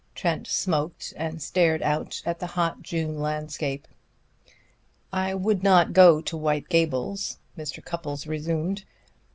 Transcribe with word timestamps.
Trent 0.15 0.47
smoked 0.47 1.13
and 1.15 1.39
stared 1.39 1.83
out 1.83 2.23
at 2.25 2.39
the 2.39 2.47
hot 2.47 2.81
June 2.81 3.19
landscape. 3.19 3.87
"I 5.13 5.35
would 5.35 5.61
not 5.61 5.93
go 5.93 6.21
to 6.21 6.35
White 6.35 6.69
Gables," 6.69 7.37
Mr. 7.55 7.85
Cupples 7.85 8.25
resumed. 8.25 8.83